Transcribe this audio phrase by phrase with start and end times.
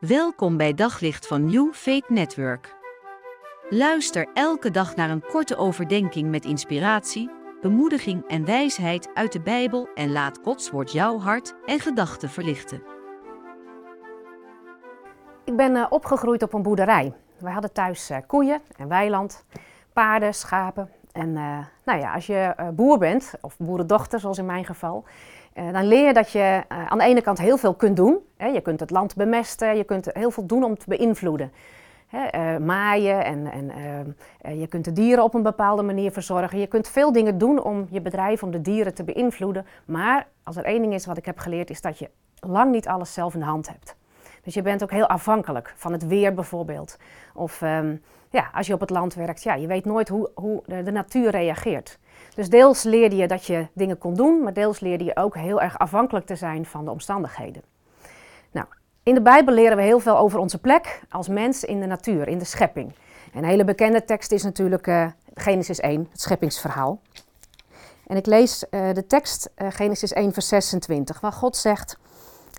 [0.00, 2.74] Welkom bij Daglicht van New Faith Network.
[3.68, 7.30] Luister elke dag naar een korte overdenking met inspiratie,
[7.60, 12.82] bemoediging en wijsheid uit de Bijbel en laat Gods woord jouw hart en gedachten verlichten.
[15.44, 17.12] Ik ben uh, opgegroeid op een boerderij.
[17.38, 19.44] We hadden thuis uh, koeien en weiland,
[19.92, 20.90] paarden, schapen.
[21.12, 25.04] En uh, nou ja, als je boer bent, of boerendochter zoals in mijn geval,
[25.54, 28.18] dan leer je dat je uh, aan de ene kant heel veel kunt doen.
[28.36, 31.52] Je kunt het land bemesten, je kunt heel veel doen om te beïnvloeden.
[32.14, 33.70] Uh, maaien en,
[34.40, 36.58] en je kunt de dieren op een bepaalde manier verzorgen.
[36.58, 39.66] Je kunt veel dingen doen om je bedrijf, om de dieren te beïnvloeden.
[39.84, 42.88] Maar als er één ding is wat ik heb geleerd, is dat je lang niet
[42.88, 43.96] alles zelf in de hand hebt.
[44.42, 46.98] Dus je bent ook heel afhankelijk van het weer bijvoorbeeld.
[47.34, 50.62] Of um, ja, als je op het land werkt, ja, je weet nooit hoe, hoe
[50.66, 51.98] de, natuur reageert.
[52.34, 55.60] Dus deels leerde je dat je dingen kon doen, maar deels leerde je ook heel
[55.60, 57.62] erg afhankelijk te zijn van de omstandigheden.
[58.50, 58.66] Nou,
[59.02, 62.28] in de Bijbel leren we heel veel over onze plek als mens in de natuur,
[62.28, 62.92] in de schepping.
[63.34, 67.00] Een hele bekende tekst is natuurlijk uh, Genesis 1, het scheppingsverhaal.
[68.06, 71.98] En ik lees uh, de tekst uh, Genesis 1, vers 26, waar God zegt: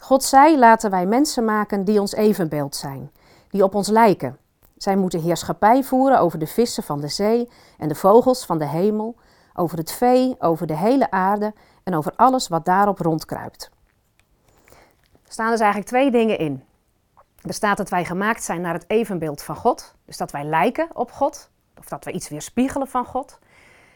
[0.02, 3.12] God zei: Laten wij mensen maken die ons evenbeeld zijn,
[3.50, 4.38] die op ons lijken.
[4.78, 8.68] Zij moeten heerschappij voeren over de vissen van de zee en de vogels van de
[8.68, 9.16] hemel
[9.54, 13.72] over het vee, over de hele aarde en over alles wat daarop rondkruipt.
[15.26, 16.64] Er staan dus eigenlijk twee dingen in.
[17.42, 20.88] Er staat dat wij gemaakt zijn naar het evenbeeld van God, dus dat wij lijken
[20.94, 23.40] op God, of dat we iets weerspiegelen van God.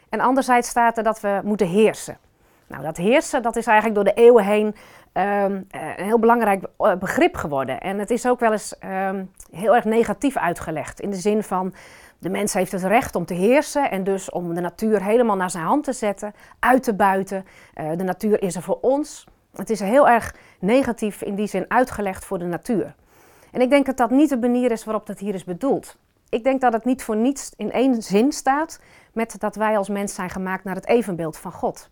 [0.08, 2.18] En anderzijds staat er dat we moeten heersen.
[2.66, 4.74] Nou, dat heersen dat is eigenlijk door de eeuwen heen
[5.16, 6.64] een heel belangrijk
[6.98, 7.80] begrip geworden.
[7.80, 11.00] En het is ook wel eens um, heel erg negatief uitgelegd.
[11.00, 11.74] In de zin van
[12.18, 15.50] de mens heeft het recht om te heersen en dus om de natuur helemaal naar
[15.50, 17.44] zijn hand te zetten, uit te buiten.
[17.74, 19.26] Uh, de natuur is er voor ons.
[19.54, 22.94] Het is heel erg negatief in die zin uitgelegd voor de natuur.
[23.52, 25.96] En ik denk dat dat niet de manier is waarop dat hier is bedoeld.
[26.28, 28.80] Ik denk dat het niet voor niets in één zin staat
[29.12, 31.90] met dat wij als mens zijn gemaakt naar het evenbeeld van God.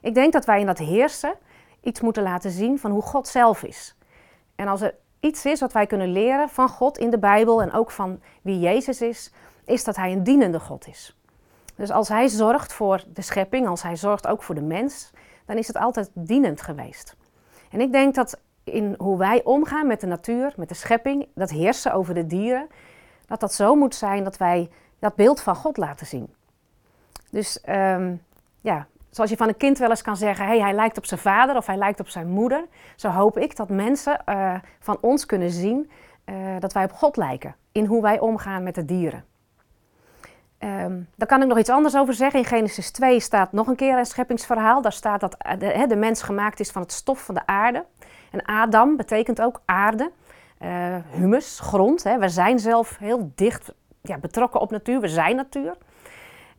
[0.00, 1.34] Ik denk dat wij in dat heersen
[1.82, 3.96] iets moeten laten zien van hoe God zelf is.
[4.54, 7.72] En als er iets is wat wij kunnen leren van God in de Bijbel en
[7.72, 9.32] ook van wie Jezus is,
[9.64, 11.16] is dat hij een dienende God is.
[11.76, 15.10] Dus als hij zorgt voor de schepping, als hij zorgt ook voor de mens,
[15.46, 17.16] dan is het altijd dienend geweest.
[17.70, 21.50] En ik denk dat in hoe wij omgaan met de natuur, met de schepping, dat
[21.50, 22.68] heersen over de dieren,
[23.26, 26.34] dat dat zo moet zijn dat wij dat beeld van God laten zien.
[27.30, 28.22] Dus um,
[28.60, 31.20] ja, zoals je van een kind wel eens kan zeggen, hey, hij lijkt op zijn
[31.20, 32.64] vader of hij lijkt op zijn moeder,
[32.96, 35.90] zo hoop ik dat mensen uh, van ons kunnen zien
[36.24, 39.24] uh, dat wij op God lijken in hoe wij omgaan met de dieren.
[40.58, 42.40] Um, daar kan ik nog iets anders over zeggen.
[42.40, 44.82] In Genesis 2 staat nog een keer een scheppingsverhaal.
[44.82, 47.84] Daar staat dat de, he, de mens gemaakt is van het stof van de aarde.
[48.30, 50.10] En Adam betekent ook aarde,
[51.10, 52.02] humus, grond.
[52.02, 55.00] We zijn zelf heel dicht ja, betrokken op natuur.
[55.00, 55.76] We zijn natuur.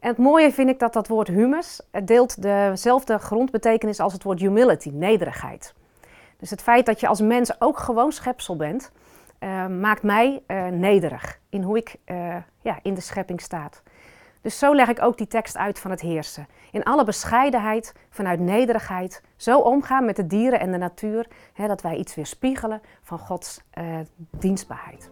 [0.04, 4.40] En het mooie vind ik dat dat woord humus deelt dezelfde grondbetekenis als het woord
[4.40, 5.74] humility, nederigheid.
[6.38, 8.92] Dus het feit dat je als mens ook gewoon schepsel bent,
[9.40, 13.82] uh, maakt mij uh, nederig in hoe ik uh, ja, in de schepping staat.
[14.42, 16.48] Dus zo leg ik ook die tekst uit van het heersen.
[16.72, 21.82] In alle bescheidenheid, vanuit nederigheid, zo omgaan met de dieren en de natuur, hè, dat
[21.82, 23.62] wij iets weerspiegelen van Gods
[24.30, 25.12] dienstbaarheid.